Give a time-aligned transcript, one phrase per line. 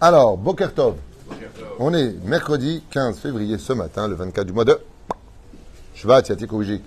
[0.00, 0.94] Alors, Bokertov.
[1.80, 4.78] On est mercredi 15 février ce matin, le 24 du mois de
[5.96, 6.84] Shvat Yatikoujik.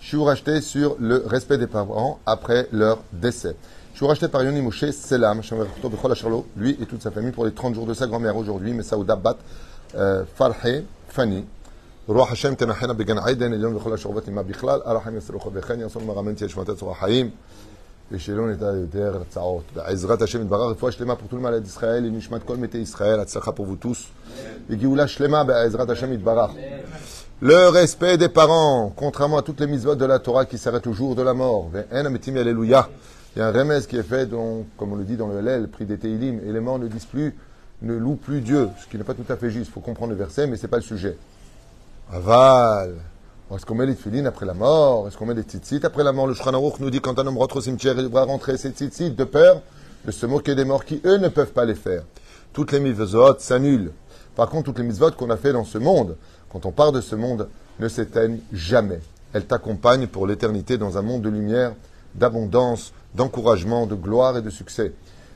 [0.00, 3.56] Je suis racheté sur le respect des parents après leur décès.
[3.94, 5.40] Je suis racheté par Yoni Moshe Selam,
[6.56, 9.38] lui et toute sa famille, pour les 30 jours de sa grand-mère aujourd'hui, Messaouda Bat
[9.96, 11.44] euh, Farhe Fani.
[12.08, 13.78] רוח השם תנחנה בגן עדן, עליון
[14.26, 14.80] עמה בכלל,
[15.54, 16.00] וכן יעשו
[27.40, 30.92] le respect des parents, contrairement à toutes les mises de la Torah qui s'arrêtent au
[30.92, 31.70] jour de la mort.
[31.74, 35.68] Il y a un remez qui est fait, comme on le dit dans le Hallel,
[35.68, 37.34] prix des Teilim, et les morts ne disent plus,
[37.80, 39.70] ne louent plus Dieu, ce qui n'est pas tout à fait juste.
[39.70, 41.16] Il faut comprendre le verset, mais ce n'est pas le sujet.
[42.12, 42.94] Aval.
[43.54, 45.06] Est-ce qu'on met les tefilines après la mort?
[45.06, 46.26] Est-ce qu'on met des tzitzit après la mort?
[46.26, 49.10] Le Aruch nous dit quand un homme rentre au cimetière, il devra rentrer ses tzitzit
[49.10, 49.60] de peur
[50.06, 52.02] de se moquer des morts qui, eux, ne peuvent pas les faire.
[52.54, 53.92] Toutes les mitzvot s'annulent.
[54.36, 56.16] Par contre, toutes les mitzvot qu'on a fait dans ce monde,
[56.50, 59.00] quand on part de ce monde, ne s'éteignent jamais.
[59.34, 61.74] Elles t'accompagnent pour l'éternité dans un monde de lumière,
[62.14, 64.94] d'abondance, d'encouragement, de gloire et de succès.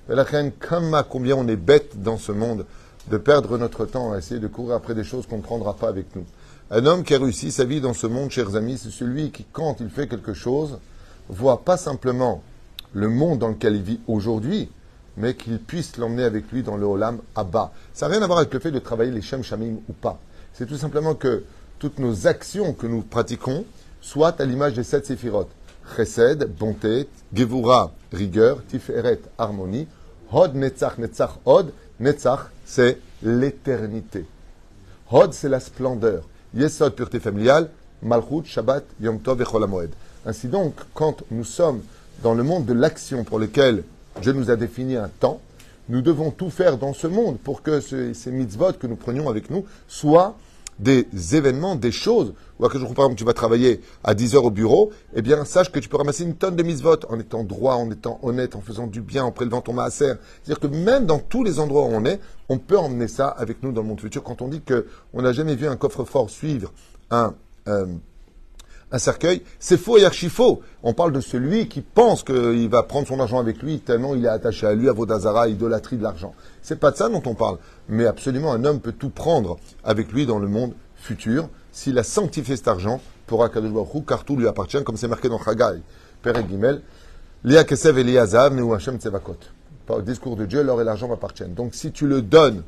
[0.09, 2.64] Mais la reine, comme combien on est bête dans ce monde
[3.11, 5.89] de perdre notre temps à essayer de courir après des choses qu'on ne prendra pas
[5.89, 6.25] avec nous.
[6.69, 9.47] Un homme qui a réussi sa vie dans ce monde, chers amis, c'est celui qui,
[9.53, 10.81] quand il fait quelque chose,
[11.28, 12.42] voit pas simplement
[12.92, 14.69] le monde dans lequel il vit aujourd'hui,
[15.17, 17.72] mais qu'il puisse l'emmener avec lui dans le Olam Abba.
[17.94, 20.19] Ça n'a rien à voir avec le fait de travailler les Shem Shamim ou pas.
[20.55, 21.44] C'est tout simplement que
[21.78, 23.64] toutes nos actions que nous pratiquons
[24.00, 25.50] soient à l'image des sept séphirotes.
[25.97, 29.87] Chesed, bonté, Gevura, rigueur, Tiferet, harmonie,
[30.33, 31.72] Hod, Netzach, Netzach, Hod.
[32.00, 34.25] Netzach, c'est l'éternité.
[35.12, 36.25] Hod, c'est la splendeur.
[36.57, 37.69] Yesod, pureté familiale,
[38.03, 39.91] Malchut, Shabbat, Yom Tov et Cholamoed.
[40.25, 41.81] Ainsi donc, quand nous sommes
[42.23, 43.85] dans le monde de l'action pour lequel
[44.23, 45.41] Dieu nous a défini un temps,
[45.89, 49.29] nous devons tout faire dans ce monde pour que ce- ces mitzvot que nous prenions
[49.29, 50.37] avec nous soient
[50.78, 52.34] des événements, des choses.
[52.59, 55.22] Ou à que je par exemple, tu vas travailler à 10 heures au bureau, eh
[55.22, 58.19] bien, sache que tu peux ramasser une tonne de mitzvot en étant droit, en étant
[58.22, 60.15] honnête, en faisant du bien, en prélevant ton maaser.
[60.42, 63.62] C'est-à-dire que même dans tous les endroits où on est, on peut emmener ça avec
[63.62, 64.22] nous dans le monde futur.
[64.22, 66.72] Quand on dit que on n'a jamais vu un coffre-fort suivre
[67.10, 67.34] un,
[67.69, 67.86] euh,
[68.92, 70.60] un cercueil, c'est faux et archi faux.
[70.82, 74.24] On parle de celui qui pense qu'il va prendre son argent avec lui tellement il
[74.24, 76.34] est attaché à lui, à Vodazara, idolâtrie de l'argent.
[76.62, 77.58] C'est pas de ça dont on parle.
[77.88, 82.04] Mais absolument, un homme peut tout prendre avec lui dans le monde futur s'il a
[82.04, 85.80] sanctifié cet argent pour Akadosh car tout lui appartient, comme c'est marqué dans Chagai,
[86.22, 86.80] Père et Gimel,
[87.44, 89.36] Lia Kesev et Liazav, Neu Hashem Tzevakot.
[89.86, 91.54] Par le discours de Dieu, l'or et l'argent m'appartiennent.
[91.54, 92.62] Donc si tu le donnes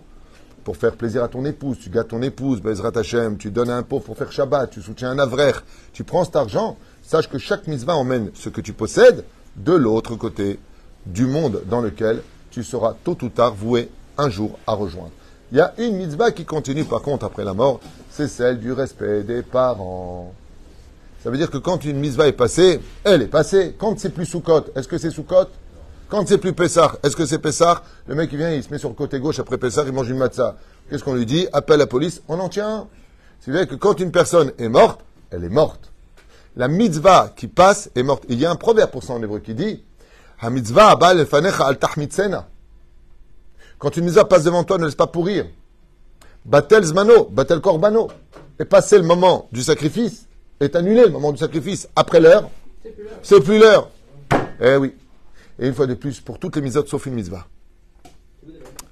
[0.69, 3.83] pour faire plaisir à ton épouse, tu gâtes ton épouse, Bezrat Hashem, tu donnes un
[3.83, 5.53] pauvre pour faire Shabbat, tu soutiens un avrer,
[5.95, 9.25] tu prends cet argent, sache que chaque mitzvah emmène ce que tu possèdes
[9.57, 10.59] de l'autre côté
[11.07, 15.13] du monde dans lequel tu seras tôt ou tard voué un jour à rejoindre.
[15.53, 17.81] Il y a une mitzvah qui continue par contre après la mort,
[18.11, 20.35] c'est celle du respect des parents.
[21.25, 23.75] Ça veut dire que quand une mitzvah est passée, elle est passée.
[23.79, 25.47] Quand c'est plus Soukot, est-ce que c'est Soukot
[26.09, 28.79] Quand c'est plus Pessar, est-ce que c'est Pessar Le mec, il vient, il se met
[28.79, 30.57] sur le côté gauche après Pessar, il mange une matzah.
[30.89, 32.87] Qu'est-ce qu'on lui dit Appelle la police, on en tient un.
[33.41, 35.93] C'est-à-dire que quand une personne est morte, elle est morte.
[36.57, 38.25] La mitzvah qui passe est morte.
[38.31, 39.85] Il y a un proverbe pour ça en hébreu qui dit
[40.41, 42.49] Ha mitzvah abal al tahmitsena.
[43.79, 45.45] Quand une mitzvah passe devant toi, ne laisse pas pourrir.
[46.47, 48.09] Batel zmano, batel korbano.
[48.59, 50.27] Et passer le moment du sacrifice
[50.59, 51.87] est annulé, le moment du sacrifice.
[51.95, 52.49] Après l'heure,
[53.23, 53.91] c'est plus l'heure.
[54.61, 54.95] Eh oui.
[55.59, 57.47] Et une fois de plus, pour toutes les mitzvot sauf une mitzvah.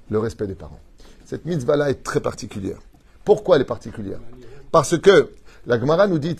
[0.09, 0.79] Le respect des parents.
[1.25, 2.79] Cette mitzvah-là est très particulière.
[3.23, 4.19] Pourquoi elle est particulière?
[4.71, 5.31] Parce que
[5.65, 6.35] la Gemara nous dit,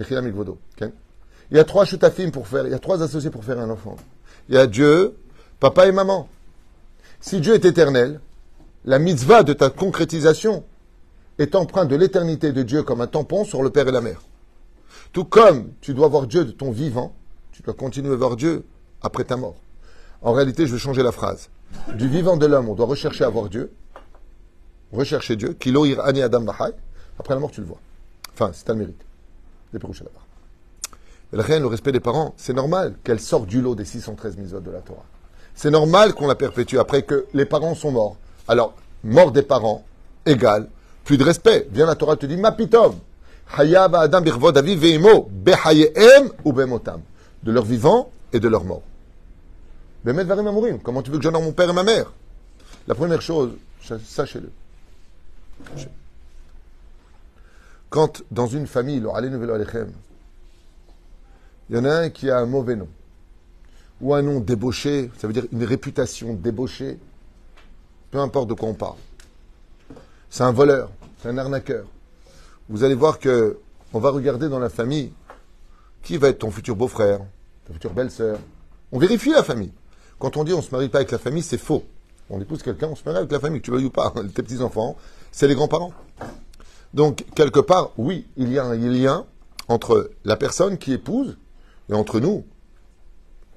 [0.00, 0.90] ok?
[1.50, 3.70] Il y a trois shutafim pour faire, il y a trois associés pour faire un
[3.70, 3.96] enfant.
[4.48, 5.16] Il y a Dieu,
[5.60, 6.28] papa et maman.
[7.20, 8.20] Si Dieu est éternel,
[8.84, 10.64] la mitzvah de ta concrétisation
[11.38, 14.22] est empreinte de l'éternité de Dieu comme un tampon sur le père et la mère.
[15.12, 17.14] Tout comme tu dois voir Dieu de ton vivant,
[17.52, 18.64] tu dois continuer à voir Dieu
[19.02, 19.56] après ta mort.
[20.22, 21.48] En réalité, je vais changer la phrase.
[21.94, 23.72] Du vivant de l'homme, on doit rechercher à voir Dieu,
[24.92, 26.46] rechercher Dieu, kilo ani adam.
[27.18, 27.80] Après la mort, tu le vois.
[28.32, 29.00] Enfin, c'est un mérite.
[29.72, 30.20] Des pérouches là-bas.
[31.32, 34.60] La reine, le respect des parents, c'est normal qu'elle sorte du lot des 613 mitzvot
[34.60, 35.04] de la Torah.
[35.54, 38.16] C'est normal qu'on la perpétue après que les parents sont morts.
[38.46, 39.84] Alors, mort des parents
[40.24, 40.68] égale
[41.04, 41.66] plus de respect.
[41.70, 42.94] Viens la Torah te dit, mapitom,
[43.56, 47.00] hayab adam birvod aviv veimo, behayeem ou bemotam.
[47.42, 48.10] De leur vivant
[48.40, 48.82] de leur mort.
[50.82, 52.12] Comment tu veux que j'honore mon père et ma mère?
[52.86, 53.52] La première chose,
[54.04, 54.50] sachez-le.
[57.90, 59.02] Quand dans une famille, il
[61.74, 62.88] y en a un qui a un mauvais nom,
[64.00, 66.98] ou un nom débauché, ça veut dire une réputation débauchée,
[68.10, 68.98] peu importe de quoi on parle.
[70.30, 70.90] C'est un voleur,
[71.20, 71.86] c'est un arnaqueur.
[72.68, 73.58] Vous allez voir que
[73.92, 75.12] on va regarder dans la famille
[76.02, 77.20] qui va être ton futur beau-frère,
[77.66, 78.38] ta future belle-sœur.
[78.92, 79.72] On vérifie la famille.
[80.18, 81.84] Quand on dit on se marie pas avec la famille, c'est faux.
[82.30, 84.12] On épouse quelqu'un, on se marie avec la famille, tu veux ou pas.
[84.34, 84.96] Tes petits-enfants,
[85.30, 85.92] c'est les grands-parents.
[86.94, 89.26] Donc, quelque part, oui, il y a un lien
[89.68, 91.36] entre la personne qui épouse
[91.90, 92.44] et entre nous.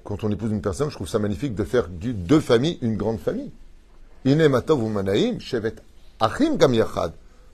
[0.04, 2.96] Quand on épouse une personne, je trouve ça magnifique de faire du, deux familles une
[2.96, 3.50] grande famille.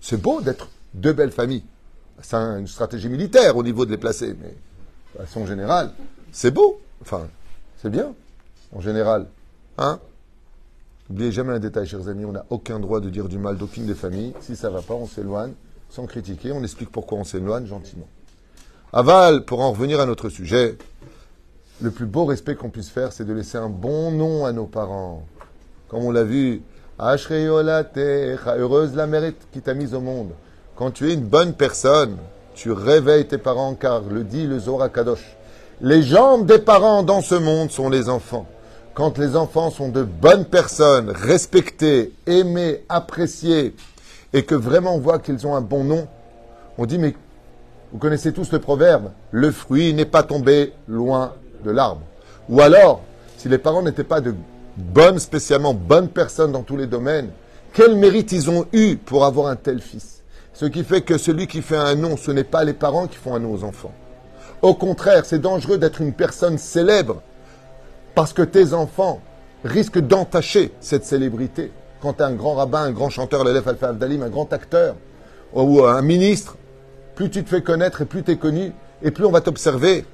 [0.01, 1.65] C'est beau d'être deux belles familles.
[2.23, 4.55] C'est une stratégie militaire au niveau de les placer, mais
[5.15, 5.93] de façon générale,
[6.37, 6.79] c'est beau.
[7.01, 7.29] Enfin,
[7.79, 8.13] c'est bien,
[8.75, 9.27] en général.
[9.79, 9.99] Hein?
[11.09, 13.87] N'oubliez jamais un détail, chers amis, on n'a aucun droit de dire du mal d'aucune
[13.87, 14.35] des familles.
[14.41, 15.55] Si ça ne va pas, on s'éloigne
[15.89, 16.53] sans critiquer.
[16.53, 18.07] On explique pourquoi on s'éloigne gentiment.
[18.93, 20.77] Aval, pour en revenir à notre sujet,
[21.81, 24.67] le plus beau respect qu'on puisse faire, c'est de laisser un bon nom à nos
[24.67, 25.25] parents.
[25.89, 26.61] Comme on l'a vu,
[27.01, 30.33] heureuse la mérite qui t'a mise au monde.
[30.75, 32.19] Quand tu es une bonne personne,
[32.55, 35.36] tu réveilles tes parents, car le dit le Zohar Kadosh.
[35.83, 38.47] Les jambes des parents dans ce monde sont les enfants.
[38.95, 43.77] Quand les enfants sont de bonnes personnes, respectées, aimées, appréciées,
[44.33, 46.09] et que vraiment on voit qu'ils ont un bon nom,
[46.79, 47.15] on dit, mais
[47.93, 52.01] vous connaissez tous le proverbe, le fruit n'est pas tombé loin de l'arbre.
[52.49, 53.03] Ou alors,
[53.37, 54.35] si les parents n'étaient pas de
[54.79, 57.29] bonnes, spécialement bonnes personnes dans tous les domaines,
[57.75, 60.23] quel mérite ils ont eu pour avoir un tel fils?
[60.55, 63.19] Ce qui fait que celui qui fait un nom, ce n'est pas les parents qui
[63.19, 63.93] font un nom aux enfants.
[64.67, 67.23] Au contraire, c'est dangereux d'être une personne célèbre
[68.17, 69.21] parce que tes enfants
[69.63, 71.71] risquent d'entacher cette célébrité.
[72.01, 74.97] Quand tu es un grand rabbin, un grand chanteur, l'élève Alpha Abdalim, un grand acteur,
[75.53, 76.57] ou un ministre,
[77.15, 78.73] plus tu te fais connaître et plus tu es connu,
[79.05, 80.05] et plus on va t'observer.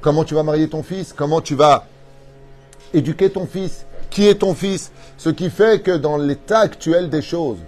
[0.00, 1.86] Comment tu vas marier ton fils, comment tu vas
[2.92, 4.90] éduquer ton fils, qui est ton fils?
[5.16, 7.58] Ce qui fait que dans l'état actuel des choses,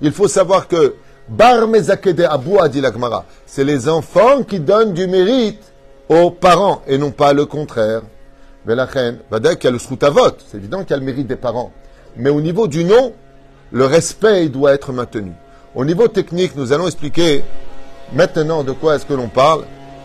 [0.00, 0.96] il faut savoir que
[1.32, 5.72] Bar Mezakede Abou a dit l'Akmara, c'est les enfants qui donnent du mérite
[6.10, 8.02] aux parents et non pas le contraire.
[8.66, 11.36] La reine, qu'il y a le vote, c'est évident qu'il y a le mérite des
[11.36, 11.72] parents.
[12.18, 13.14] Mais au niveau du nom,
[13.70, 15.32] le respect doit être maintenu.
[15.74, 17.42] Au niveau technique, nous allons expliquer
[18.12, 19.64] maintenant de quoi est-ce que l'on parle.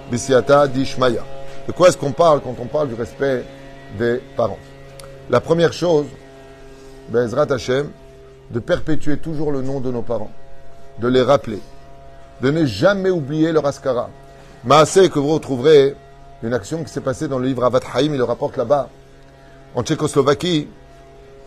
[0.10, 1.26] Bisiata Dishmaya.
[1.68, 3.44] De quoi est-ce qu'on parle quand on parle du respect
[4.00, 4.60] des parents?
[5.30, 6.06] La première chose,
[7.10, 7.90] Bezrat Hashem,
[8.50, 10.32] de perpétuer toujours le nom de nos parents,
[11.00, 11.60] de les rappeler,
[12.42, 14.10] de ne jamais oublier leur askara.
[14.64, 15.96] Maasé que vous retrouverez
[16.44, 18.90] une action qui s'est passée dans le livre Avat Haïm, il le rapporte là-bas.
[19.76, 20.68] En Tchécoslovaquie,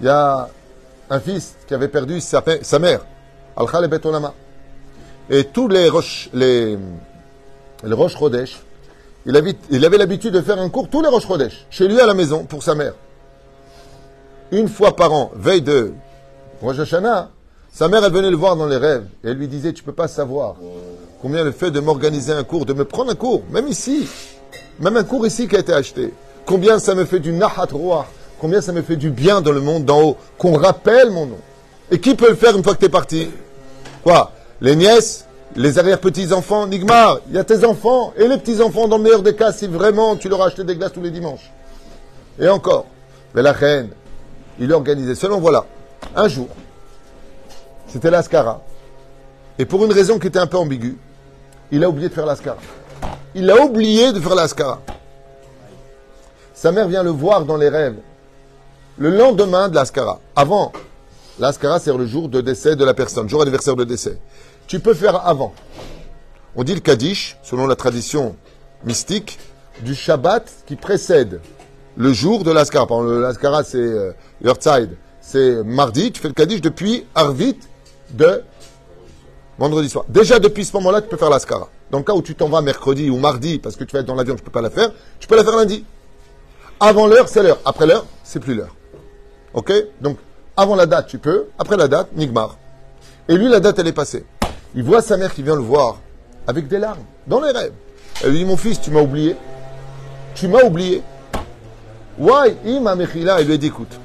[0.01, 0.49] il y a
[1.11, 2.43] un fils qui avait perdu sa,
[2.79, 3.01] mère,
[3.57, 3.89] Al-Khal
[5.29, 6.79] Et tous les roches, les,
[7.85, 8.61] les roches Rodesh,
[9.27, 12.01] il avait, il avait l'habitude de faire un cours tous les roches Rodesh, chez lui
[12.01, 12.95] à la maison, pour sa mère.
[14.53, 15.93] Une fois par an, veille de
[16.63, 17.31] Rosh Hashanah,
[17.73, 19.93] sa mère, elle venait le voir dans les rêves, et elle lui disait, tu peux
[19.93, 20.57] pas savoir
[21.23, 24.09] combien le fait de m'organiser un cours, de me prendre un cours, même ici,
[24.81, 26.13] même un cours ici qui a été acheté.
[26.47, 28.07] Combien ça me fait du nahat roi.
[28.41, 30.17] Combien ça me fait du bien dans le monde d'en haut.
[30.39, 31.39] Qu'on rappelle mon nom.
[31.91, 33.31] Et qui peut le faire une fois que tu es parti?
[34.03, 34.33] Quoi?
[34.61, 35.27] Les nièces?
[35.55, 36.67] Les arrière-petits-enfants?
[36.67, 39.67] Nigmar, il y a tes enfants et les petits-enfants dans le meilleur des cas si
[39.67, 41.53] vraiment tu leur as acheté des glaces tous les dimanches.
[42.39, 42.87] Et encore.
[43.35, 43.91] Mais la reine,
[44.59, 45.15] il organisé.
[45.15, 45.67] Selon voilà,
[46.17, 46.49] un jour,
[47.93, 48.63] c'était l'ascara.
[49.59, 50.97] Et pour une raison qui était un peu ambiguë,
[51.71, 52.59] il a oublié de faire l'ascara
[53.35, 54.81] il a oublié de faire l'ascara.
[56.55, 57.97] Sa mère vient le voir dans les rêves.
[58.99, 60.21] Le lendemain de l'ascara.
[60.37, 60.73] Avant,
[61.39, 64.19] l'ascara, c'est le jour de décès de la personne, jour anniversaire de décès.
[64.67, 65.55] Tu peux faire avant.
[66.57, 68.37] On dit le Kaddish, selon la tradition
[68.85, 69.39] mystique,
[69.83, 71.41] du Shabbat qui précède
[71.97, 72.87] le jour de l'ascara.
[72.87, 74.13] Par exemple, l'ascara, c'est euh,
[75.21, 76.13] c'est mardi.
[76.13, 77.57] Tu fais le Kaddish depuis Arvit
[78.13, 78.43] de
[79.59, 80.05] vendredi soir.
[80.09, 81.69] Déjà, depuis ce moment-là, tu peux faire l'ascara.
[81.91, 84.07] Dans le cas où tu t'en vas mercredi ou mardi parce que tu vas être
[84.07, 85.85] dans l'avion, tu ne peux pas la faire, tu peux la faire lundi.
[86.79, 87.59] Avant l'heure, c'est l'heure.
[87.65, 88.75] Après l'heure, c'est plus l'heure.
[89.53, 89.73] Ok?
[90.01, 90.19] Donc,
[90.57, 91.47] avant la date, tu peux.
[91.59, 92.57] Après la date, Nigmar.
[93.29, 94.25] Et lui, la date, elle est passée.
[94.75, 95.99] Il voit sa mère qui vient le voir
[96.47, 97.73] avec des larmes, dans les rêves.
[98.23, 99.37] Elle lui dit, mon fils, tu m'as oublié.
[100.35, 101.03] Tu m'as oublié.
[102.19, 102.57] Why?
[102.65, 103.99] Ima Mechila, il lui dit, écoute.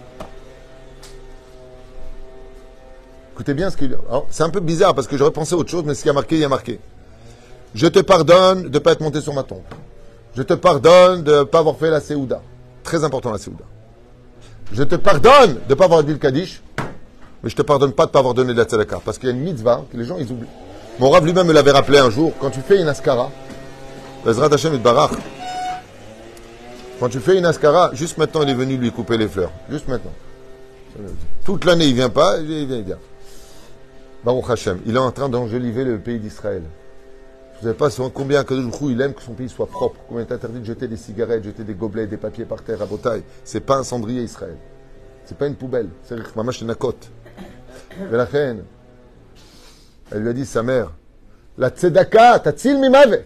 [3.36, 3.98] Écoutez bien ce qu'il...
[4.30, 6.14] C'est un peu bizarre parce que j'aurais pensé à autre chose, mais ce qui a
[6.14, 6.80] marqué, il a marqué.
[7.74, 9.64] Je te pardonne de ne pas être monté sur ma tombe.
[10.38, 12.42] Je te pardonne de ne pas avoir fait la Séouda.
[12.86, 13.66] Très important la Séouda.
[14.72, 17.92] Je te pardonne de ne pas avoir dit le Kaddish, mais je ne te pardonne
[17.92, 19.02] pas de ne pas avoir donné de la Tzedaka.
[19.04, 20.48] Parce qu'il y a une mitzvah que les gens ils oublient.
[21.00, 23.30] Mon rave lui-même me l'avait rappelé un jour, quand tu fais une askara,
[27.00, 29.52] quand tu fais une askara, juste maintenant il est venu lui couper les fleurs.
[29.70, 30.14] Juste maintenant.
[31.44, 32.98] Toute l'année, il vient pas, il vient, il vient.
[34.26, 36.64] Baruch Hashem, il est en train d'enjoliver le pays d'Israël.
[37.58, 38.44] Vous savez pas combien
[38.90, 41.44] il aime que son pays soit propre, combien il est interdit de jeter des cigarettes,
[41.44, 44.58] jeter des gobelets, des papiers par terre à Ce C'est pas un cendrier Israël.
[45.26, 45.90] C'est pas une poubelle.
[46.04, 46.16] C'est
[46.80, 47.08] côte.
[48.00, 48.64] Mais la reine,
[50.12, 50.92] elle lui a dit sa mère,
[51.60, 53.22] la tzedaka, tatzil mimave.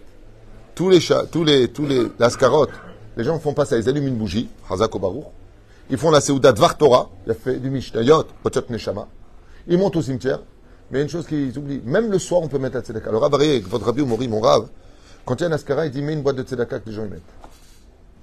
[0.74, 2.78] Tous les chats, tous les, tous les, lascarottes,
[3.16, 3.78] les gens font pas ça.
[3.78, 4.90] Ils allument une bougie, Hazak
[5.88, 9.08] Ils font la Seouda Dvar Torah, il a fait du Mishnayot, Pochot Neshama.
[9.66, 10.40] Ils montent au cimetière.
[10.90, 11.82] Mais il y a une chose qu'ils oublient.
[11.84, 13.10] Même le soir, on peut mettre la tzedaka.
[13.10, 14.68] Le avec votre rabbi Mori, mon Rav,
[15.24, 16.94] quand il y a un askara, il dit mets une boîte de tzedaka que les
[16.94, 17.22] gens mettent.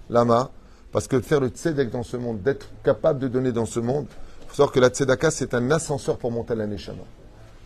[0.09, 0.51] Lama,
[0.91, 4.05] parce que faire le tzedek dans ce monde, d'être capable de donner dans ce monde,
[4.09, 7.03] il faut savoir que la tzedaka, c'est un ascenseur pour monter à la Neshama.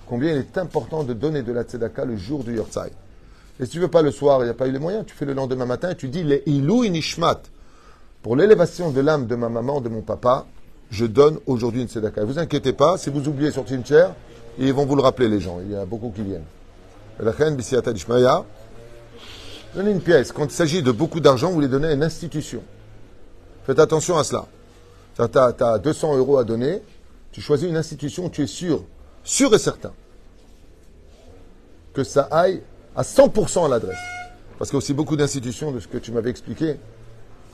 [0.08, 2.92] Combien il est important de donner de la tzedaka le jour du Yortzai.
[3.60, 5.16] Et si tu veux pas le soir, il n'y a pas eu les moyens, tu
[5.16, 7.42] fais le lendemain matin et tu dis les ilou inishmat.
[8.22, 10.46] Pour l'élévation de l'âme de ma maman, de mon papa,
[10.90, 12.22] je donne aujourd'hui une tzedaka.
[12.22, 14.14] Ne vous inquiétez pas, si vous oubliez sur une chair,
[14.60, 15.60] ils vont vous le rappeler, les gens.
[15.64, 16.46] Il y a beaucoup qui viennent.
[19.76, 20.32] Donnez une pièce.
[20.32, 22.64] Quand il s'agit de beaucoup d'argent, vous les donnez à une institution.
[23.66, 24.46] Faites attention à cela.
[25.16, 26.82] Tu as, 200 euros à donner,
[27.32, 28.84] tu choisis une institution tu es sûr,
[29.24, 29.94] sûr et certain,
[31.94, 32.62] que ça aille
[32.96, 33.98] à 100% à l'adresse.
[34.58, 36.78] Parce qu'il y a aussi beaucoup d'institutions, de ce que tu m'avais expliqué,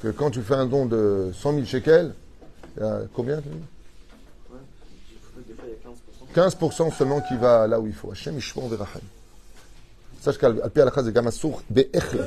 [0.02, 2.14] que quand tu fais un don de 100 000 shekels,
[2.78, 3.42] il y a combien 15%
[6.92, 8.12] seulement qui va là où il faut.
[8.12, 9.02] Hachem Ishmor Verachem.
[10.22, 12.20] Sache qu'à la Alakha, c'est Gam Assour Be'echlet,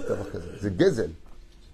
[0.61, 1.11] c'est Gezel.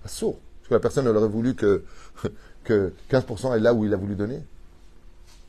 [0.04, 0.38] Assour.
[0.60, 1.84] Parce que la personne, elle aurait voulu que,
[2.64, 4.40] que 15% est là où il a voulu donner.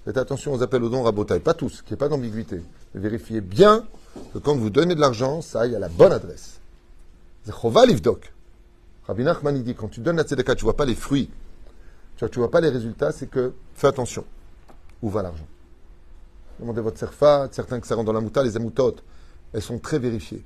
[0.06, 1.40] Faites attention aux appels aux dons rabotaille.
[1.40, 2.62] Pas tous, qu'il n'y ait pas d'ambiguïté.
[2.94, 3.86] Vérifiez bien
[4.34, 6.60] que quand vous donnez de l'argent, ça aille à la bonne adresse.
[7.46, 8.34] C'est Chova Livdok.
[9.08, 11.30] Rabbi Nachman, dit, quand tu donnes la tzedaka, tu ne vois pas les fruits,
[12.18, 14.26] tu ne vois pas les résultats, c'est que fais attention.
[15.02, 15.48] Où va l'argent?
[16.60, 19.04] Demandez votre serfa, certains que ça rentre dans la mouta, les amoutotes,
[19.54, 20.44] elles sont très vérifiées.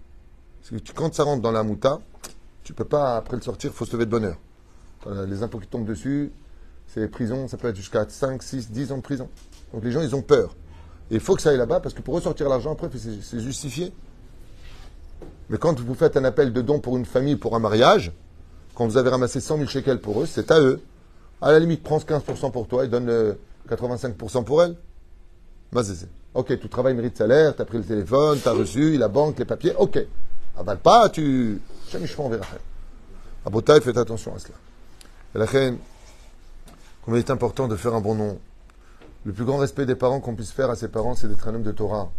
[0.59, 1.99] Parce que quand ça rentre dans la mouta,
[2.63, 4.37] tu peux pas, après le sortir, faut se lever de bonheur.
[5.27, 6.31] Les impôts qui tombent dessus,
[6.87, 9.29] c'est prison, ça peut être jusqu'à 5, 6, 10 ans de prison.
[9.73, 10.55] Donc les gens, ils ont peur.
[11.09, 13.93] Et il faut que ça aille là-bas, parce que pour ressortir l'argent, après, c'est justifié.
[15.49, 18.11] Mais quand vous faites un appel de don pour une famille, pour un mariage,
[18.75, 20.81] quand vous avez ramassé 100 000 shekels pour eux, c'est à eux.
[21.41, 23.35] À la limite, prends 15% pour toi et donne
[23.69, 24.75] 85% pour elle.
[26.33, 29.39] Ok, tout travail mérite salaire, tu as pris le téléphone, tu as reçu la banque,
[29.39, 29.99] les papiers, ok.
[30.57, 31.61] Avale pas, tu.
[32.17, 32.45] on verra.
[33.45, 34.55] À Botaï, faites attention à cela.
[35.33, 35.77] La reine,
[37.03, 38.39] comme il est important de faire un bon nom.
[39.23, 41.55] Le plus grand respect des parents qu'on puisse faire à ses parents, c'est d'être un
[41.55, 42.11] homme de Torah.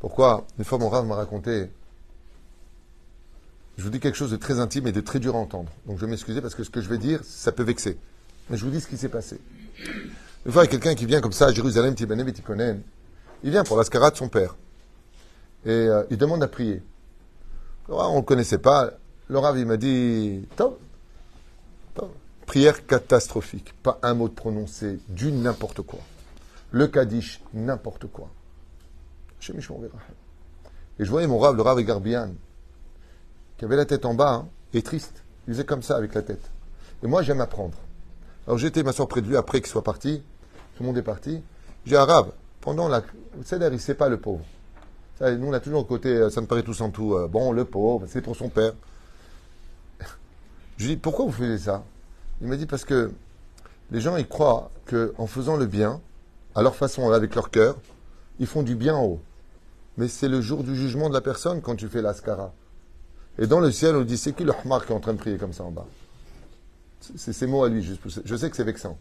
[0.00, 0.46] Pourquoi?
[0.58, 1.70] Une fois, mon rave m'a raconté.
[3.76, 5.70] Je vous dis quelque chose de très intime et de très dur à entendre.
[5.86, 7.96] Donc je vais m'excuser parce que ce que je vais dire, ça peut vexer.
[8.50, 9.40] Mais je vous dis ce qui s'est passé.
[10.46, 14.16] Une fois, il quelqu'un qui vient comme ça à Jérusalem, il vient pour l'ascara de
[14.16, 14.56] son père.
[15.64, 16.82] Et euh, il demande à prier.
[17.88, 18.90] on ne le connaissait pas.
[19.28, 20.80] Le Rav, il m'a dit Top,
[22.46, 23.74] Prière catastrophique.
[23.82, 26.00] Pas un mot de prononcé, du n'importe quoi.
[26.70, 28.30] Le Kaddish, n'importe quoi.
[30.98, 32.30] Et je voyais mon Rav, le Rav Garbian,
[33.58, 35.22] qui avait la tête en bas hein, et triste.
[35.46, 36.50] Il faisait comme ça avec la tête.
[37.02, 37.76] Et moi, j'aime apprendre.
[38.48, 40.22] Alors j'étais m'asseoir près de lui après qu'il soit parti.
[40.74, 41.42] Tout le monde est parti.
[41.84, 42.30] J'ai arabe.
[42.62, 43.02] Pendant la.
[43.44, 44.42] cest il sait pas le pauvre.
[45.20, 47.14] nous, on a toujours le côté, euh, ça me paraît tout en tout.
[47.14, 48.72] Euh, bon, le pauvre, c'est pour son père.
[50.78, 51.84] Je lui dis, pourquoi vous faites ça?
[52.40, 53.12] Il m'a dit, parce que
[53.90, 56.00] les gens, ils croient qu'en faisant le bien,
[56.54, 57.76] à leur façon, avec leur cœur,
[58.38, 59.20] ils font du bien en haut.
[59.98, 62.54] Mais c'est le jour du jugement de la personne quand tu fais l'ascara.
[63.38, 65.36] Et dans le ciel, on dit, c'est qui le qui est en train de prier
[65.36, 65.86] comme ça en bas?
[67.16, 67.82] C'est ses mots à lui.
[67.82, 68.98] Je, sais que c'est vexant.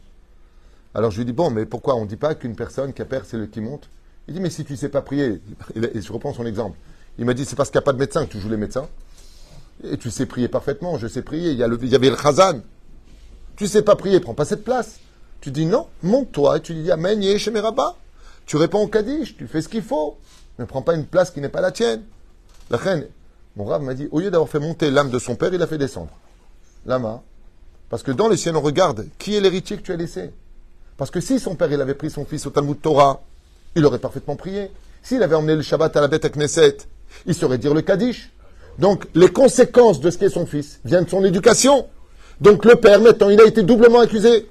[0.93, 3.05] Alors je lui dis, bon, mais pourquoi on ne dit pas qu'une personne qui a
[3.05, 3.89] peur, c'est le qui monte?
[4.27, 5.41] Il dit, mais si tu ne sais pas prier,
[5.75, 6.77] et je reprends son exemple,
[7.17, 8.57] il m'a dit, c'est parce qu'il n'y a pas de médecin que tu joues les
[8.57, 8.87] médecins.
[9.83, 11.51] Et tu sais prier parfaitement, je sais prier.
[11.51, 11.63] Il y,
[11.95, 12.61] avait le Khazan.
[13.55, 14.99] Tu ne sais pas prier, prends pas cette place.
[15.39, 17.53] Tu dis non, monte-toi et tu dis Amen, chez
[18.47, 20.17] Tu réponds au Kaddish, tu fais ce qu'il faut.
[20.57, 22.01] Ne prends pas une place qui n'est pas la tienne.
[22.71, 23.07] La reine,
[23.55, 25.67] mon rave m'a dit, au lieu d'avoir fait monter l'âme de son père, il a
[25.67, 26.11] fait descendre.
[26.85, 27.23] Lama,
[27.89, 30.31] parce que dans le ciel, on regarde qui est l'héritier que tu as laissé.
[30.97, 33.21] Parce que si son père avait pris son fils au Talmud Torah,
[33.75, 34.71] il aurait parfaitement prié.
[35.03, 36.77] S'il avait emmené le Shabbat à la bête à Knesset,
[37.25, 38.31] il saurait dire le Kaddish.
[38.79, 41.87] Donc les conséquences de ce qu'est son fils viennent de son éducation.
[42.41, 44.49] Donc le père, maintenant, il a été doublement accusé.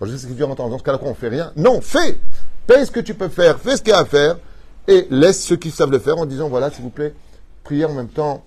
[0.00, 0.70] je sais ce entendre.
[0.70, 1.52] Dans ce cas-là, on ne fait rien.
[1.56, 2.18] Non, fais
[2.66, 4.38] Fais ce que tu peux faire, fais ce qu'il y a à faire,
[4.88, 7.12] et laisse ceux qui savent le faire en disant, voilà, s'il vous plaît,
[7.62, 8.42] priez en même temps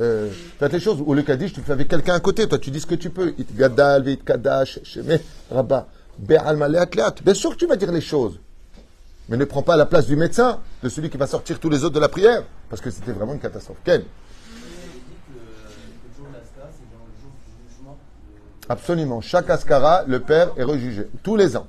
[0.00, 1.02] euh, faites les choses.
[1.04, 2.46] Ou le Kaddish, tu le fais avec quelqu'un à côté.
[2.48, 3.34] Toi, tu dis ce que tu peux.
[3.38, 4.80] It gadal, vit kadash,
[5.50, 5.86] rabba.
[6.18, 8.38] Bien sûr que tu vas dire les choses.
[9.28, 11.84] Mais ne prends pas la place du médecin, de celui qui va sortir tous les
[11.84, 12.42] autres de la prière.
[12.68, 13.78] Parce que c'était vraiment une catastrophe.
[13.84, 14.02] Ken
[18.68, 19.20] Absolument.
[19.20, 21.08] Chaque Ascara, le père est rejugé.
[21.22, 21.66] Tous les ans.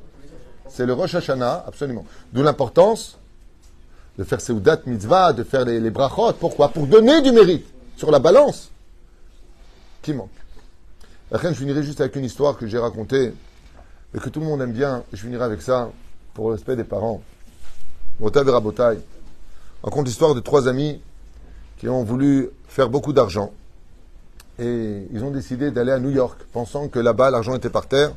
[0.69, 2.05] C'est le Rosh Hashanah, absolument.
[2.31, 3.17] D'où l'importance
[4.17, 6.33] de faire Seudat Mitzvah, de faire les, les brachot.
[6.33, 6.69] Pourquoi?
[6.69, 8.71] Pour donner du mérite sur la balance
[10.01, 10.29] qui manque.
[11.31, 13.33] je finirai juste avec une histoire que j'ai racontée
[14.13, 15.03] et que tout le monde aime bien.
[15.11, 15.91] Je finirai avec ça
[16.33, 17.21] pour le respect des parents.
[18.19, 18.99] Motav et Rabotai.
[19.83, 21.01] On compte l'histoire de trois amis
[21.77, 23.51] qui ont voulu faire beaucoup d'argent.
[24.59, 28.13] Et ils ont décidé d'aller à New York, pensant que là-bas, l'argent était par terre.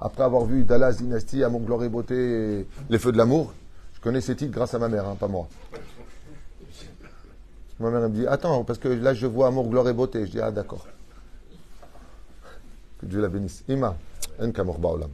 [0.00, 3.52] Après avoir vu Dallas Dynasty, Amour, Gloire et Beauté, et Les Feux de l'amour,
[3.94, 5.48] je connais ces titres grâce à ma mère, hein, pas moi.
[7.80, 10.26] Ma mère me dit Attends, parce que là je vois Amour, Gloire et Beauté.
[10.26, 10.86] Je dis Ah, d'accord.
[13.00, 13.62] Que Dieu la bénisse.
[13.68, 13.96] Ima,
[14.40, 15.10] en Baolam.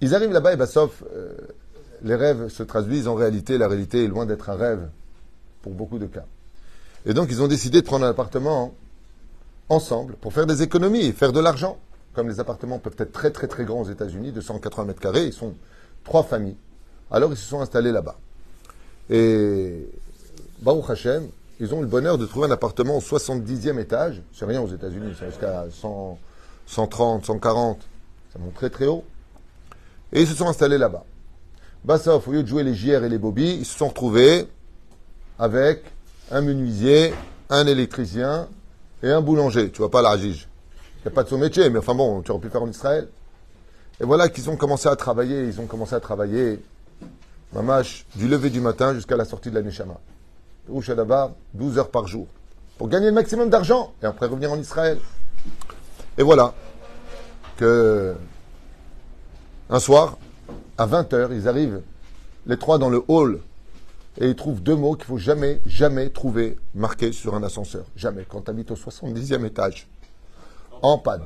[0.00, 1.34] Ils arrivent là-bas et bah, sauf euh,
[2.02, 3.58] les rêves se traduisent en réalité.
[3.58, 4.88] La réalité est loin d'être un rêve
[5.62, 6.24] pour beaucoup de cas.
[7.06, 8.74] Et donc ils ont décidé de prendre un appartement
[9.68, 11.78] ensemble pour faire des économies et faire de l'argent.
[12.14, 15.26] Comme les appartements peuvent être très très très grands aux États-Unis, de 180 mètres carrés,
[15.26, 15.54] ils sont
[16.04, 16.56] trois familles.
[17.10, 18.16] Alors ils se sont installés là-bas.
[19.10, 19.88] Et
[20.60, 21.28] Baruch Hashem,
[21.60, 24.20] ils ont eu le bonheur de trouver un appartement au 70e étage.
[24.32, 27.80] C'est rien aux États-Unis, c'est jusqu'à 130, 140.
[28.32, 29.04] Ça monte très très haut.
[30.12, 31.04] Et ils se sont installés là-bas.
[31.84, 34.48] Bassoff, au lieu de jouer les JR et les Bobby, ils se sont retrouvés
[35.38, 35.84] avec
[36.30, 37.14] un menuisier,
[37.48, 38.48] un électricien
[39.02, 39.70] et un boulanger.
[39.70, 40.36] Tu vois pas la Il n'y
[41.06, 43.08] a pas de son métier, mais enfin bon, tu aurais pu faire en Israël.
[44.00, 45.44] Et voilà qu'ils ont commencé à travailler.
[45.44, 46.60] Ils ont commencé à travailler,
[47.56, 49.98] mamache, du lever du matin jusqu'à la sortie de la Neshama.
[50.68, 52.26] D'abord 12 heures par jour.
[52.76, 54.98] Pour gagner le maximum d'argent et après revenir en Israël.
[56.18, 56.54] Et voilà
[57.56, 58.14] que
[59.70, 60.18] un soir,
[60.76, 61.80] à 20h, ils arrivent,
[62.46, 63.40] les trois dans le hall,
[64.18, 67.84] et ils trouvent deux mots qu'il faut jamais, jamais trouver marqués sur un ascenseur.
[67.96, 68.24] Jamais.
[68.28, 69.88] Quand tu habites au 70e étage,
[70.82, 71.24] en panne.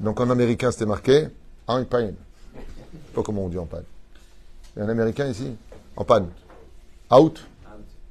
[0.00, 1.28] Donc en américain, c'était marqué
[1.66, 2.14] en panne.
[3.14, 3.84] Pas comment on dit en panne.
[4.76, 5.56] Il y a un américain ici
[5.96, 6.28] En panne.
[7.10, 7.44] Out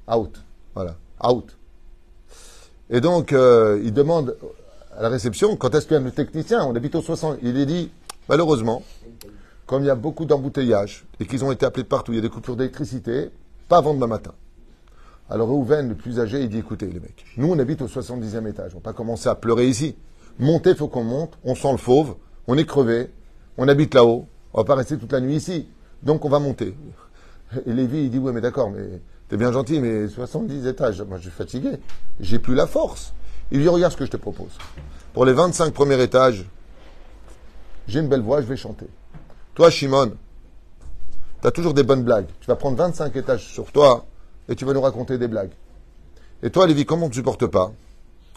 [0.08, 0.44] Out.
[0.76, 0.96] Voilà.
[1.24, 1.58] Out.
[2.90, 4.38] Et donc, euh, il demande
[4.98, 7.40] à la réception quand est-ce qu'il y a le technicien On habite au 60.
[7.42, 7.92] Il est dit,
[8.30, 8.84] malheureusement,
[9.66, 12.22] comme il y a beaucoup d'embouteillages et qu'ils ont été appelés partout, il y a
[12.22, 13.30] des coupures d'électricité,
[13.68, 14.34] pas avant demain matin.
[15.30, 18.48] Alors Rouven, le plus âgé, il dit écoutez les mecs, nous on habite au 70e
[18.48, 19.96] étage, on va pas commencer à pleurer ici.
[20.38, 22.16] Monter, faut qu'on monte, on sent le fauve,
[22.48, 23.10] on est crevé,
[23.58, 25.68] on habite là-haut, on va pas rester toute la nuit ici.
[26.04, 26.76] Donc on va monter.
[27.66, 31.18] Et Lévi, il dit ouais mais d'accord, mais t'es bien gentil, mais 70 étages, moi
[31.18, 31.72] je suis fatigué,
[32.20, 33.14] j'ai plus la force.
[33.52, 34.58] Il lui dit regarde ce que je te propose.
[35.14, 36.46] Pour les 25 premiers étages,
[37.88, 38.88] j'ai une belle voix, je vais chanter.
[39.54, 40.14] Toi, Shimon,
[41.42, 42.28] tu as toujours des bonnes blagues.
[42.40, 44.06] Tu vas prendre 25 étages sur toi
[44.50, 45.52] et tu vas nous raconter des blagues.
[46.42, 47.72] Et toi, Lévi, comment on ne supporte pas?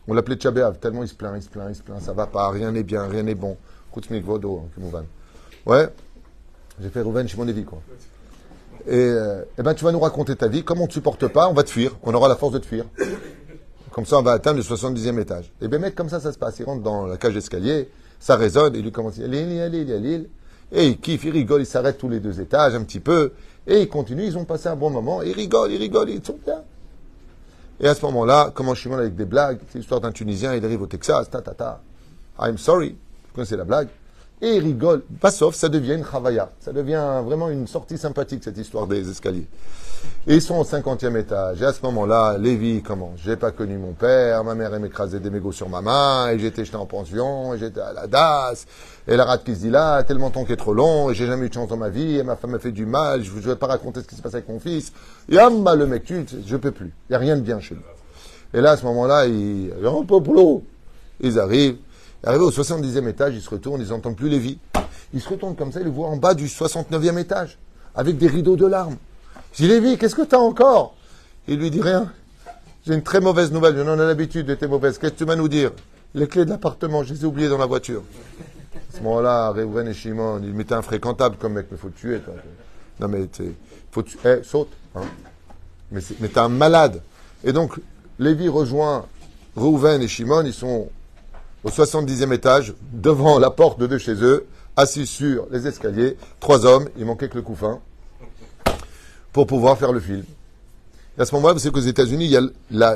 [0.09, 2.27] On l'appelait Tchabéav, tellement il se plaint, il se plaint, il se plaint, ça va
[2.27, 3.57] pas, rien n'est bien, rien n'est bon.
[4.23, 4.69] Vodo,
[5.65, 5.89] Ouais,
[6.81, 7.81] j'ai fait Rouven Shimon Lévi, quoi.
[8.87, 10.63] Et, euh, eh ben, tu vas nous raconter ta vie.
[10.63, 11.97] Comme on ne te supporte pas, on va te fuir.
[12.03, 12.85] On aura la force de te fuir.
[13.91, 15.51] Comme ça, on va atteindre le 70e étage.
[15.61, 16.59] Et bien, mec, comme ça, ça se passe.
[16.59, 20.29] Il rentre dans la cage d'escalier, ça résonne, et lui commence allez, allez, allez,
[20.73, 23.33] et il kiffe, il rigole, il s'arrête tous les deux étages un petit peu.
[23.67, 25.23] Et il continue, ils ont passé un bon moment.
[25.23, 26.63] Ils rigolent, ils rigolent, ils sont bien.
[27.81, 30.83] Et à ce moment-là, comment Shimon avec des blagues, c'est l'histoire d'un Tunisien, il arrive
[30.83, 31.81] au Texas, ta ta ta.
[32.41, 32.91] I'm sorry.
[32.91, 33.89] Vous connaissez la blague?
[34.43, 35.03] Et il rigole.
[35.21, 36.51] Pas sauf, ça devient une chavaya.
[36.61, 39.49] Ça devient vraiment une sortie sympathique, cette histoire des escaliers.
[40.27, 41.63] Et ils sont au cinquantième étage.
[41.63, 45.31] Et à ce moment-là, Lévi comment J'ai pas connu mon père, ma mère m'écrasait des
[45.31, 48.67] mégots sur ma main, et j'étais jeté en pension, et j'étais à la DAS,
[49.09, 51.27] et la rate qui se dit là, tellement temps qui est trop long, et j'ai
[51.27, 53.33] jamais eu de chance dans ma vie, et ma femme m'a fait du mal, je
[53.33, 54.93] ne vais pas raconter ce qui se passe avec mon fils.
[55.29, 56.93] Et ah, le mec, tu, je peux plus.
[57.09, 57.83] Il n'y a rien de bien chez lui.
[58.53, 59.73] Et là, à ce moment-là, il,
[61.21, 61.77] ils arrivent,
[62.25, 64.59] Arrivé au 70e étage, il se retourne, ils n'entendent plus Lévi.
[65.15, 67.59] Il se retourne comme ça, il le voit en bas du 69e étage,
[67.95, 68.97] avec des rideaux de larmes.
[69.53, 70.95] Je dis, Lévi, qu'est-ce que tu as encore?
[71.49, 72.13] Il lui dit rien.
[72.87, 74.99] J'ai une très mauvaise nouvelle, je n'en ai l'habitude de tes mauvaises.
[74.99, 75.73] Qu'est-ce que tu vas nous dire?
[76.15, 78.03] Les clés de l'appartement, je les ai oubliées dans la voiture.
[78.75, 82.21] À ce moment-là, Réouven et Shimon, il m'était infréquentable comme mec, mais faut te tuer,
[82.21, 82.35] toi.
[83.01, 83.29] Non, mais
[83.91, 84.17] faut tu...
[84.25, 84.71] Eh, saute.
[84.95, 85.03] Hein.
[85.91, 87.03] Mais, t'es un malade.
[87.45, 87.79] Et donc,
[88.19, 89.07] Lévi rejoint
[89.57, 90.89] Réouven et Shimon, ils sont
[91.67, 96.89] au 70e étage, devant la porte de chez eux, assis sur les escaliers, trois hommes,
[96.97, 97.81] il manquait que le couffin,
[99.33, 100.23] pour pouvoir faire le film.
[101.19, 102.43] Et à ce moment-là, vous savez qu'aux États-Unis, il y a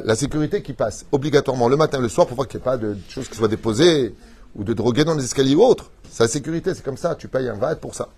[0.04, 2.64] la, sécurité qui passe obligatoirement le matin et le soir pour voir qu'il n'y ait
[2.64, 4.14] pas de choses qui soient déposées
[4.54, 5.90] ou de droguer dans les escaliers ou autre.
[6.09, 7.16] Sa sécurité, c'est comme ça.
[7.16, 8.09] Tu payes un VAT pour ça.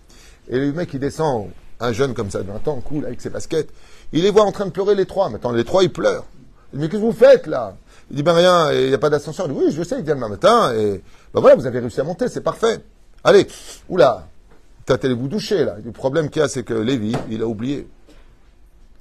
[0.48, 1.48] Et le mec, il descend,
[1.80, 3.70] un jeune comme ça de 20 ans, cool, avec ses baskets.
[4.12, 5.30] Il les voit en train de pleurer les trois.
[5.30, 6.26] Maintenant, les trois, ils pleurent.
[6.74, 7.74] Mais qu'est-ce que vous faites là?
[8.10, 9.46] Il dit, ben rien, il n'y a pas d'ascenseur.
[9.46, 10.74] Il dit, oui, je sais, il vient demain matin.
[10.74, 12.80] Et ben voilà, vous avez réussi à monter, c'est parfait.
[13.24, 13.46] Allez,
[13.88, 14.26] oula,
[14.84, 15.76] t'as allé vous doucher là.
[15.82, 17.88] Le problème qu'il y a, c'est que Lévi, il a oublié.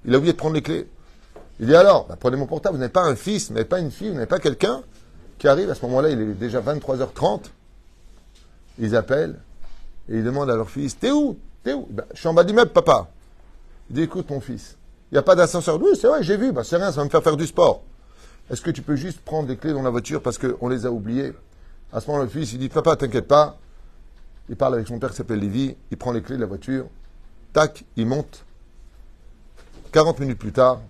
[0.05, 0.87] Il a oublié de prendre les clés.
[1.59, 3.79] Il dit alors, ben, prenez mon portable, vous n'avez pas un fils, vous n'avez pas
[3.79, 4.81] une fille, vous n'avez pas quelqu'un
[5.37, 5.69] qui arrive.
[5.69, 7.41] À ce moment-là, il est déjà 23h30.
[8.79, 9.37] Ils appellent
[10.09, 11.37] et ils demandent à leur fils T'es où?
[11.63, 11.87] T'es où?
[11.89, 13.09] Ben, Je suis en bas d'immeuble, papa.
[13.89, 14.77] Il dit Écoute, mon fils,
[15.11, 15.79] il n'y a pas d'ascenseur.
[15.81, 16.51] Oui, c'est vrai, j'ai vu.
[16.51, 17.83] Ben, c'est rien, ça va me faire faire du sport.
[18.51, 20.91] Est-ce que tu peux juste prendre les clés dans la voiture parce qu'on les a
[20.91, 21.31] oubliées
[21.93, 23.57] À ce moment-là, le fils, il dit Papa, t'inquiète pas.
[24.49, 25.77] Il parle avec son père qui s'appelle Lévi.
[25.89, 26.85] Il prend les clés de la voiture.
[27.53, 28.43] Tac, il monte.
[29.93, 30.81] 40 minutes plus tard,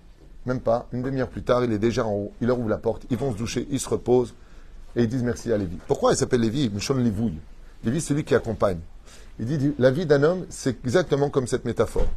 [0.47, 2.31] même pas, une demi-heure plus tard, il est déjà en haut.
[2.41, 3.03] Il leur ouvre la porte.
[3.11, 4.33] Ils vont se doucher, ils se reposent.
[4.95, 5.77] Et ils disent merci à Lévi.
[5.87, 6.67] Pourquoi il s'appelle Lévi?
[6.69, 7.39] Michon Lévouille.
[7.83, 8.79] Lévi, c'est lui qui accompagne.
[9.39, 12.07] Il dit la vie d'un homme, c'est exactement comme cette métaphore.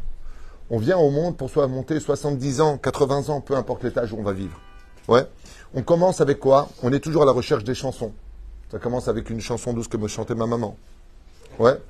[0.71, 4.17] On vient au monde pour soit monter 70 ans, 80 ans, peu importe l'étage où
[4.19, 4.59] on va vivre.
[5.09, 5.27] Ouais.
[5.75, 6.69] On commence avec quoi?
[6.83, 8.13] On est toujours à la recherche des chansons.
[8.71, 10.77] Ça commence avec une chanson douce que me chantait ma maman.
[11.59, 11.81] Ouais.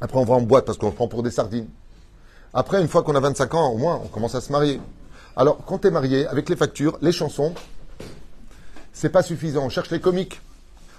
[0.00, 1.68] Après, on va en boîte parce qu'on prend pour des sardines.
[2.52, 4.80] Après, une fois qu'on a 25 ans, au moins, on commence à se marier.
[5.36, 7.54] Alors, quand tu es marié, avec les factures, les chansons,
[8.92, 9.64] c'est pas suffisant.
[9.64, 10.40] On cherche les comiques.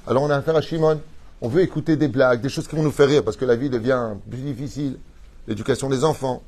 [0.05, 0.99] Alors, on a affaire à Shimon.
[1.41, 3.55] On veut écouter des blagues, des choses qui vont nous faire rire parce que la
[3.55, 4.97] vie devient plus difficile.
[5.47, 6.41] L'éducation des enfants.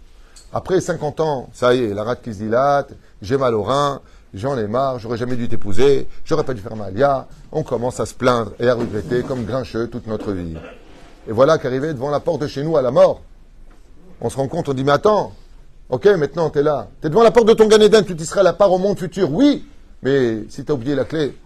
[0.51, 4.01] Après 50 ans, ça y est, la rate qui se dilate, j'ai mal au rein,
[4.34, 7.28] j'en ai marre, j'aurais jamais dû t'épouser, j'aurais pas dû faire Malia.
[7.52, 10.56] On commence à se plaindre et à regretter comme grincheux toute notre vie.
[11.28, 13.22] Et voilà qu'arrivé devant la porte de chez nous à la mort,
[14.22, 15.34] on se rend compte, on dit, mais attends,
[15.89, 18.26] ok, maintenant tu es là, tu es devant la porte de ton Ganéden, tu t'y
[18.26, 19.65] seras la part au monde futur, oui,
[20.02, 21.38] mais si tu as oublié la clé,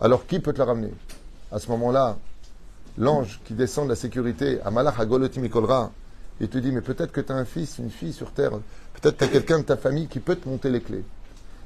[0.00, 0.92] alors qui peut te la ramener?
[1.52, 2.16] À ce moment-là,
[2.96, 5.90] l'ange qui descend de la sécurité, à Malach Agolotimikolra,
[6.40, 8.52] il te dit, mais peut-être que tu as un fils, une fille sur terre,
[8.94, 11.04] peut-être que tu quelqu'un de ta famille qui peut te monter les clés.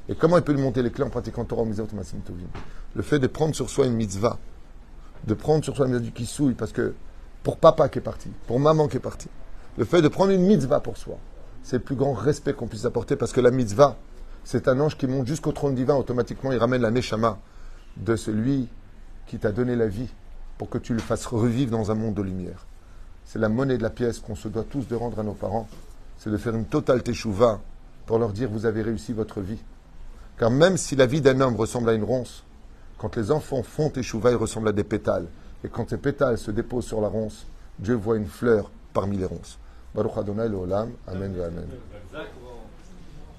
[0.08, 1.64] Et comment il peut lui monter les clés en pratiquant Torah
[2.94, 4.38] Le fait de prendre sur soi une mitzvah,
[5.26, 6.94] de prendre sur soi une mitzvah du kisouille, parce que
[7.42, 9.28] pour papa qui est parti, pour maman qui est partie.
[9.76, 11.16] Le fait de prendre une mitzvah pour soi,
[11.62, 13.96] c'est le plus grand respect qu'on puisse apporter parce que la mitzvah,
[14.44, 17.38] c'est un ange qui monte jusqu'au trône divin, automatiquement il ramène la neshama
[17.96, 18.68] de celui
[19.26, 20.08] qui t'a donné la vie
[20.58, 22.66] pour que tu le fasses revivre dans un monde de lumière.
[23.24, 25.68] C'est la monnaie de la pièce qu'on se doit tous de rendre à nos parents,
[26.18, 27.60] c'est de faire une totale teshuva
[28.06, 29.62] pour leur dire vous avez réussi votre vie.
[30.38, 32.44] Car même si la vie d'un homme ressemble à une ronce,
[32.98, 35.26] quand les enfants font teshuva, ils ressemblent à des pétales.
[35.62, 37.46] Et quand ces pétales se déposent sur la ronce,
[37.78, 39.58] Dieu voit une fleur parmi les ronces.
[39.94, 40.48] Baruch Adonai
[41.06, 41.66] Amen.